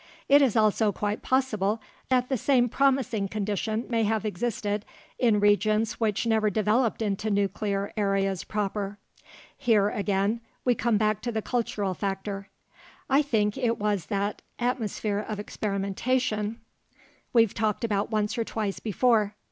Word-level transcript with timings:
It 0.27 0.41
is 0.41 0.55
also 0.55 0.91
quite 0.91 1.21
possible 1.21 1.79
that 2.09 2.27
the 2.27 2.35
same 2.35 2.69
promising 2.69 3.27
condition 3.27 3.85
may 3.87 4.01
have 4.03 4.25
existed 4.25 4.83
in 5.19 5.39
regions 5.39 5.99
which 5.99 6.25
never 6.25 6.49
developed 6.49 7.03
into 7.03 7.29
nuclear 7.29 7.93
areas 7.95 8.43
proper. 8.43 8.97
Here, 9.55 9.89
again, 9.89 10.41
we 10.65 10.73
come 10.73 10.97
back 10.97 11.21
to 11.21 11.31
the 11.31 11.43
cultural 11.43 11.93
factor. 11.93 12.49
I 13.11 13.21
think 13.21 13.59
it 13.59 13.77
was 13.77 14.07
that 14.07 14.41
"atmosphere 14.57 15.19
of 15.19 15.39
experimentation" 15.39 16.61
we've 17.31 17.53
talked 17.53 17.83
about 17.83 18.09
once 18.09 18.39
or 18.39 18.43
twice 18.43 18.79
before. 18.79 19.35